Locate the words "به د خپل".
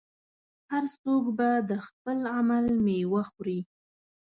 1.37-2.17